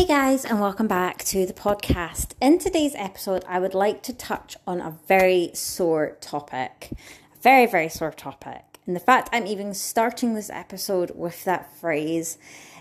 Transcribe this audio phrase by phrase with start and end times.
[0.00, 2.32] Hey guys, and welcome back to the podcast.
[2.40, 6.88] In today's episode, I would like to touch on a very sore topic.
[7.34, 8.62] A very, very sore topic.
[8.86, 12.38] And the fact I'm even starting this episode with that phrase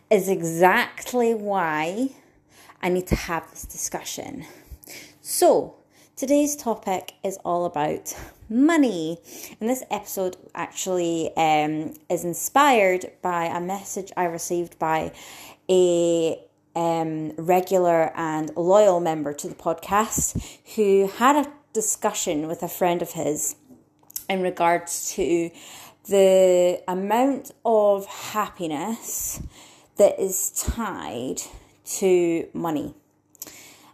[0.10, 2.12] is exactly why
[2.82, 4.46] I need to have this discussion.
[5.20, 5.76] So,
[6.16, 8.16] today's topic is all about
[8.48, 9.18] money.
[9.60, 15.12] And this episode actually um, is inspired by a message I received by
[15.70, 22.68] a um, regular and loyal member to the podcast who had a discussion with a
[22.68, 23.56] friend of his
[24.30, 25.50] in regards to
[26.08, 29.42] the amount of happiness
[29.98, 31.42] that is tied
[31.86, 32.94] to money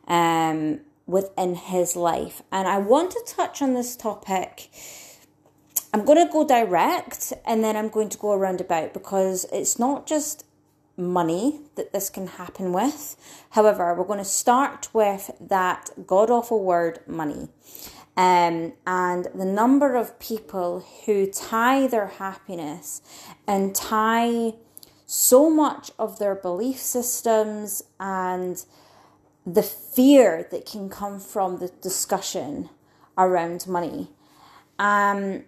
[0.08, 2.42] um, within his life.
[2.52, 4.69] And I want to touch on this topic.
[5.94, 9.80] I'm going to go direct and then I'm going to go around about because it's
[9.80, 10.45] not just
[10.97, 13.15] money that this can happen with.
[13.51, 17.49] However, we're going to start with that god awful word money.
[18.17, 23.02] Um, and the number of people who tie their happiness
[23.45, 24.53] and tie
[25.05, 28.63] so much of their belief systems and
[29.45, 32.69] the fear that can come from the discussion
[33.17, 34.09] around money.
[34.80, 35.43] Um,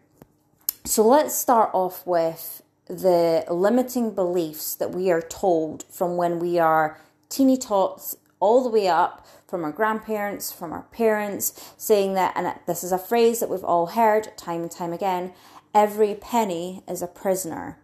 [0.84, 6.60] so let's start off with the limiting beliefs that we are told from when we
[6.60, 12.34] are teeny tots all the way up from our grandparents, from our parents, saying that,
[12.36, 15.34] and this is a phrase that we've all heard time and time again
[15.78, 17.78] every penny is a prisoner.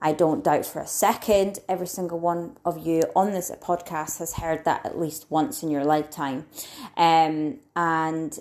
[0.00, 4.34] I don't doubt for a second every single one of you on this podcast has
[4.34, 6.44] heard that at least once in your lifetime.
[6.94, 8.38] Um, and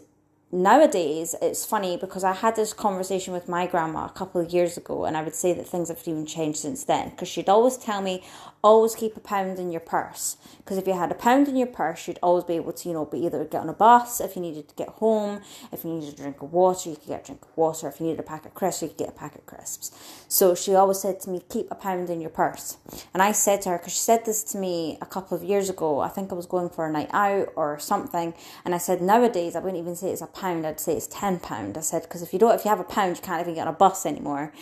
[0.51, 4.78] nowadays it's funny because I had this conversation with my grandma a couple of years
[4.78, 7.78] ago, and I would say that things have even changed since then because she'd always
[7.78, 8.23] tell me,
[8.64, 11.68] always keep a pound in your purse because if you had a pound in your
[11.68, 14.36] purse, you'd always be able to, you know, be either get on a bus if
[14.36, 15.42] you needed to get home,
[15.72, 18.00] if you needed a drink of water, you could get a drink of water, if
[18.00, 19.92] you needed a packet of crisps, you could get a packet of crisps.
[20.28, 22.78] So she always said to me, keep a pound in your purse.
[23.14, 25.70] And I said to her, because she said this to me a couple of years
[25.70, 28.34] ago, I think I was going for a night out or something,
[28.64, 31.40] and I said, nowadays I wouldn't even say it's a pound, I'd say it's ten
[31.40, 31.78] pound.
[31.78, 33.68] I said, because if you don't, if you have a pound, you can't even get
[33.68, 34.54] on a bus anymore.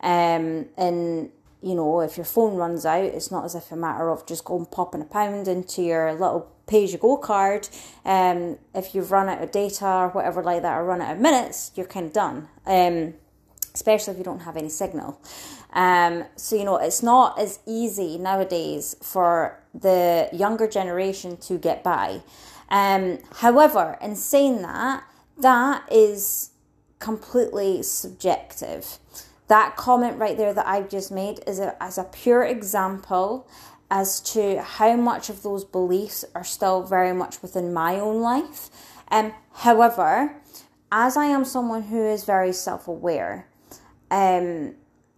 [0.00, 1.30] Um, and
[1.64, 4.44] you know, if your phone runs out, it's not as if a matter of just
[4.44, 7.68] going popping a pound into your little pay you go card.
[8.04, 11.20] Um, if you've run out of data or whatever like that, or run out of
[11.20, 12.48] minutes, you're kind of done.
[12.66, 13.14] Um,
[13.74, 15.18] especially if you don't have any signal.
[15.72, 21.82] Um, so you know, it's not as easy nowadays for the younger generation to get
[21.82, 22.20] by.
[22.68, 25.04] Um, however, in saying that,
[25.38, 26.50] that is
[26.98, 28.98] completely subjective
[29.48, 33.46] that comment right there that I've just made is a, as a pure example
[33.90, 38.70] as to how much of those beliefs are still very much within my own life.
[39.10, 40.36] Um, however,
[40.90, 43.46] as I am someone who is very self aware,
[44.10, 44.74] um,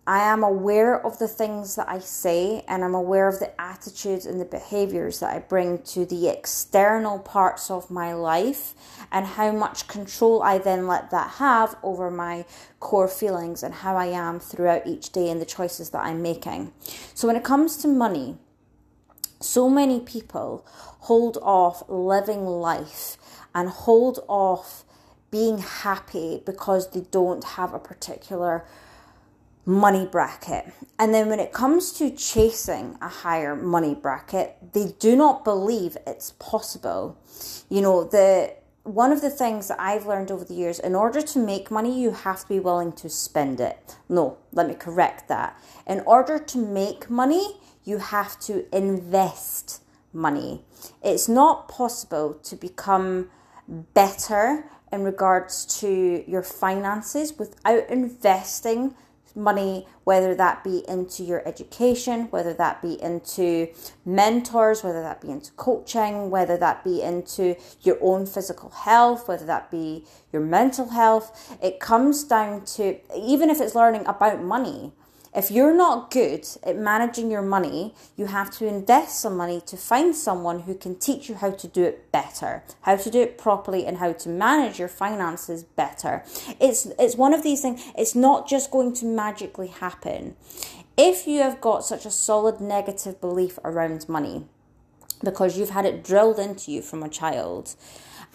[0.08, 4.24] I am aware of the things that I say and I'm aware of the attitudes
[4.24, 8.74] and the behaviors that I bring to the external parts of my life
[9.10, 12.44] and how much control I then let that have over my
[12.78, 16.72] core feelings and how I am throughout each day and the choices that I'm making.
[17.14, 18.36] So, when it comes to money,
[19.40, 23.16] so many people hold off living life
[23.56, 24.84] and hold off
[25.32, 28.64] being happy because they don't have a particular
[29.66, 30.72] money bracket.
[30.98, 35.98] And then when it comes to chasing a higher money bracket, they do not believe
[36.06, 37.18] it's possible.
[37.68, 38.54] You know, the
[38.84, 42.00] one of the things that I've learned over the years, in order to make money,
[42.00, 43.96] you have to be willing to spend it.
[44.08, 45.60] No, let me correct that.
[45.88, 49.82] In order to make money, you have to invest
[50.12, 50.64] money.
[51.02, 53.28] It's not possible to become
[53.66, 58.94] better in regards to your finances without investing
[59.36, 63.68] money, whether that be into your education, whether that be into
[64.04, 69.46] mentors, whether that be into coaching, whether that be into your own physical health, whether
[69.46, 71.56] that be your mental health.
[71.62, 74.92] It comes down to, even if it's learning about money,
[75.34, 79.76] If you're not good at managing your money, you have to invest some money to
[79.76, 83.36] find someone who can teach you how to do it better, how to do it
[83.36, 86.24] properly, and how to manage your finances better.
[86.60, 90.36] It's, it's one of these things, it's not just going to magically happen.
[90.96, 94.46] If you have got such a solid negative belief around money,
[95.22, 97.74] because you've had it drilled into you from a child,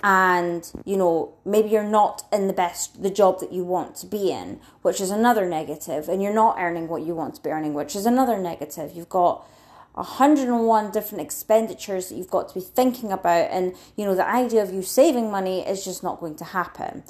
[0.03, 4.07] and you know maybe you're not in the best the job that you want to
[4.07, 7.49] be in which is another negative and you're not earning what you want to be
[7.49, 8.91] earning which is another negative.
[8.95, 9.47] You've got
[9.93, 14.63] 101 different expenditures that you've got to be thinking about and you know the idea
[14.63, 17.03] of you saving money is just not going to happen.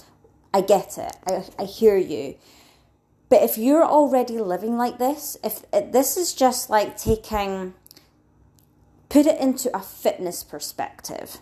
[0.53, 1.15] I get it.
[1.25, 2.35] I, I hear you.
[3.29, 7.73] But if you're already living like this if this is just like taking
[9.07, 11.37] put it into a fitness perspective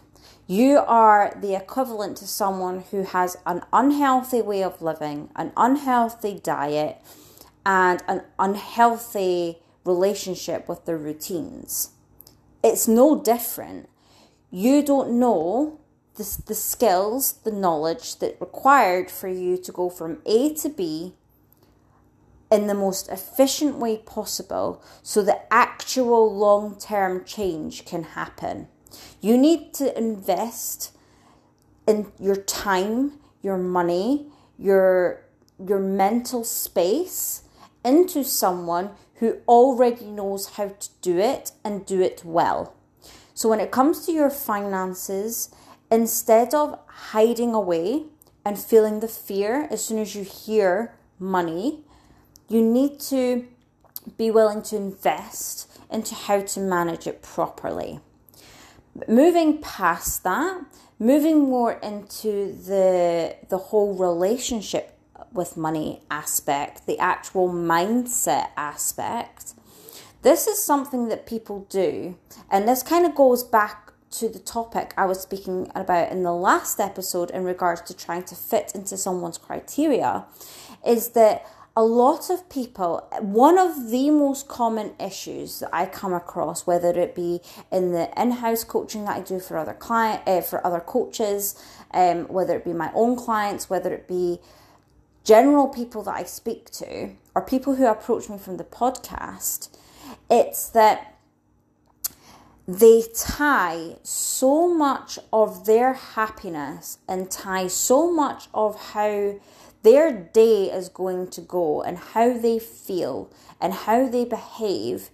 [0.49, 6.39] you are the equivalent to someone who has an unhealthy way of living, an unhealthy
[6.41, 6.99] diet,
[7.63, 11.91] and an unhealthy relationship with their routines.
[12.63, 13.89] It's no different.
[14.49, 15.79] You don't know
[16.15, 21.13] the, the skills, the knowledge that required for you to go from A to B
[22.51, 28.67] in the most efficient way possible so that actual long term change can happen.
[29.21, 30.91] You need to invest
[31.87, 34.27] in your time, your money,
[34.57, 35.25] your
[35.59, 37.43] your mental space
[37.83, 42.73] into someone who already knows how to do it and do it well.
[43.33, 45.49] So when it comes to your finances,
[45.91, 48.05] instead of hiding away
[48.45, 51.83] and feeling the fear as soon as you hear money,
[52.47, 53.45] you need to
[54.17, 57.99] be willing to invest into how to manage it properly
[59.07, 60.61] moving past that,
[60.97, 64.97] moving more into the the whole relationship
[65.31, 69.53] with money aspect, the actual mindset aspect.
[70.21, 72.17] This is something that people do,
[72.51, 76.33] and this kind of goes back to the topic I was speaking about in the
[76.33, 80.25] last episode in regards to trying to fit into someone's criteria.
[80.85, 81.45] Is that
[81.79, 86.89] a lot of people, one of the most common issues that I come across, whether
[86.89, 87.39] it be
[87.71, 91.55] in the in-house coaching that I do for other client, uh, for other coaches,
[91.93, 94.39] um, whether it be my own clients, whether it be
[95.23, 99.69] general people that I speak to, or people who approach me from the podcast,
[100.29, 101.08] it's that
[102.69, 109.33] they tie so much of their happiness and tie so much of how
[109.81, 115.09] their day is going to go and how they feel and how they behave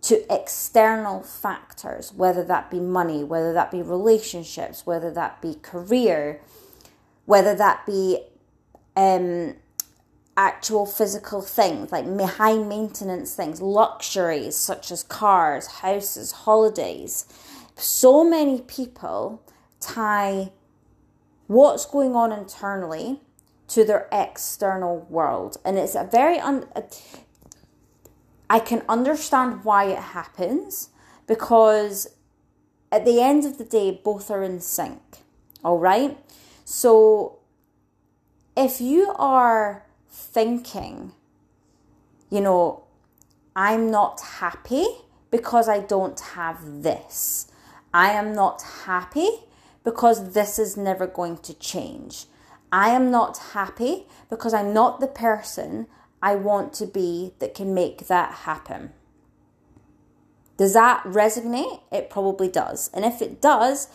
[0.00, 6.40] to external factors, whether that be money, whether that be relationships, whether that be career,
[7.26, 8.22] whether that be
[8.96, 9.54] um,
[10.36, 17.26] actual physical things like high maintenance things, luxuries such as cars, houses, holidays.
[17.76, 19.42] So many people
[19.80, 20.52] tie
[21.46, 23.20] what's going on internally
[23.68, 25.56] to their external world.
[25.64, 26.68] And it's a very, un-
[28.48, 30.90] I can understand why it happens
[31.26, 32.08] because
[32.92, 35.00] at the end of the day, both are in sync.
[35.64, 36.18] All right.
[36.64, 37.38] So
[38.56, 41.12] if you are thinking,
[42.30, 42.84] you know,
[43.54, 44.86] I'm not happy
[45.30, 47.50] because I don't have this.
[47.92, 49.28] I am not happy
[49.84, 52.26] because this is never going to change.
[52.72, 55.86] I am not happy because I'm not the person
[56.22, 58.92] I want to be that can make that happen.
[60.56, 61.80] Does that resonate?
[61.90, 62.90] It probably does.
[62.92, 63.88] And if it does,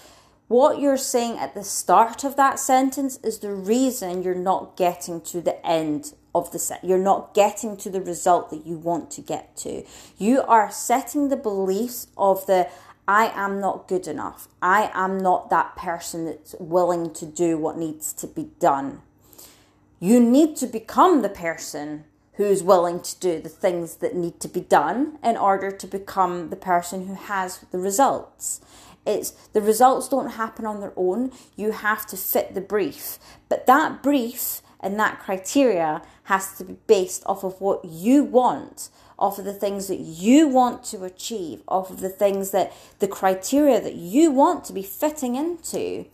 [0.47, 5.21] what you're saying at the start of that sentence is the reason you're not getting
[5.21, 6.83] to the end of the set.
[6.83, 9.83] You're not getting to the result that you want to get to.
[10.17, 12.69] You are setting the beliefs of the
[13.07, 14.47] I am not good enough.
[14.61, 19.01] I am not that person that's willing to do what needs to be done.
[19.99, 24.47] You need to become the person who's willing to do the things that need to
[24.47, 28.59] be done in order to become the person who has the results.
[29.05, 31.31] It's the results don't happen on their own.
[31.55, 33.19] You have to fit the brief.
[33.49, 38.89] But that brief and that criteria has to be based off of what you want
[39.17, 43.07] off of the things that you want to achieve, off of the things that the
[43.07, 46.05] criteria that you want to be fitting into.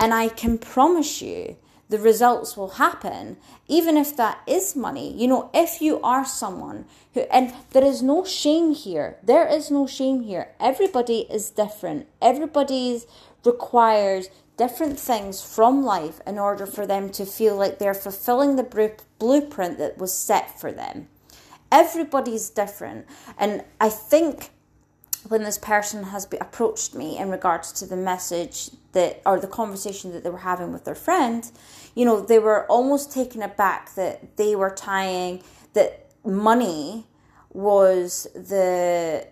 [0.00, 1.56] And I can promise you
[1.88, 5.12] the results will happen, even if that is money.
[5.12, 9.70] You know, if you are someone who, and there is no shame here, there is
[9.70, 10.50] no shame here.
[10.60, 13.02] Everybody is different, everybody
[13.44, 14.28] requires
[14.58, 19.78] different things from life in order for them to feel like they're fulfilling the blueprint
[19.78, 21.08] that was set for them.
[21.70, 23.06] Everybody's different.
[23.38, 24.50] And I think
[25.26, 29.46] when this person has be, approached me in regards to the message that or the
[29.46, 31.50] conversation that they were having with their friend,
[31.94, 35.42] you know, they were almost taken aback that they were tying
[35.74, 37.06] that money
[37.50, 39.26] was the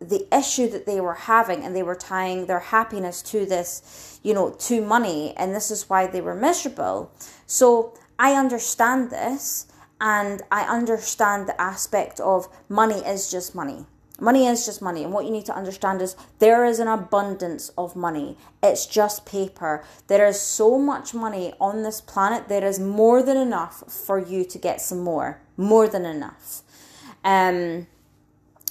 [0.00, 4.32] the issue that they were having and they were tying their happiness to this you
[4.32, 7.12] know to money and this is why they were miserable.
[7.46, 9.66] So i understand this
[10.00, 13.86] and i understand the aspect of money is just money
[14.20, 17.70] Money is just money, and what you need to understand is there is an abundance
[17.78, 18.36] of money.
[18.62, 19.84] It's just paper.
[20.06, 24.44] There is so much money on this planet, there is more than enough for you
[24.44, 25.40] to get some more.
[25.56, 26.62] More than enough.
[27.24, 27.86] Um,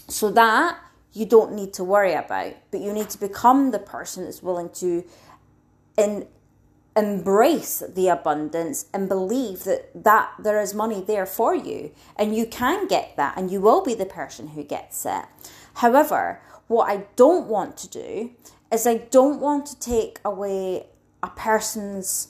[0.08, 0.78] so that
[1.14, 4.70] you don't need to worry about, but you need to become the person that's willing
[4.70, 5.04] to
[5.98, 6.28] in,
[6.96, 12.46] embrace the abundance and believe that, that there is money there for you and you
[12.46, 15.26] can get that and you will be the person who gets it.
[15.76, 18.32] However, what I don't want to do
[18.72, 20.88] is I don't want to take away
[21.24, 22.30] a person's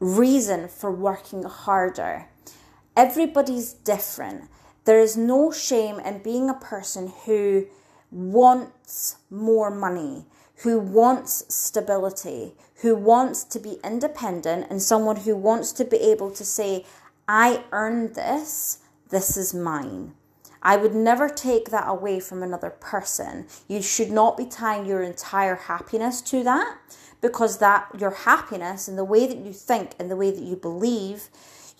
[0.00, 2.28] reason for working harder.
[2.96, 4.50] Everybody's different.
[4.84, 7.66] There is no shame in being a person who
[8.10, 10.26] wants more money,
[10.58, 16.30] who wants stability, who wants to be independent, and someone who wants to be able
[16.30, 16.84] to say,
[17.26, 18.78] I earned this,
[19.10, 20.14] this is mine.
[20.62, 23.46] I would never take that away from another person.
[23.68, 26.78] You should not be tying your entire happiness to that
[27.20, 30.56] because that your happiness and the way that you think and the way that you
[30.56, 31.28] believe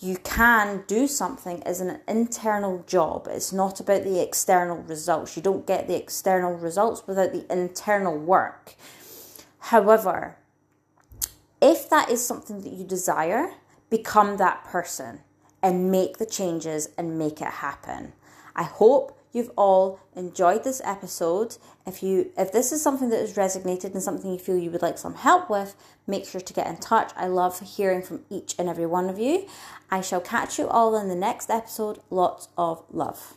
[0.05, 3.27] you can do something as an internal job.
[3.31, 5.35] It's not about the external results.
[5.35, 8.75] You don't get the external results without the internal work.
[9.59, 10.37] However,
[11.63, 13.55] if that is something that you desire,
[13.89, 15.21] become that person
[15.63, 18.13] and make the changes and make it happen.
[18.55, 21.59] I hope you've all enjoyed this episode.
[21.87, 24.81] If you if this is something that has resonated and something you feel you would
[24.81, 25.77] like some help with,
[26.07, 27.13] make sure to get in touch.
[27.17, 29.47] I love hearing from each and every one of you.
[29.91, 31.99] I shall catch you all in the next episode.
[32.09, 33.37] Lots of love.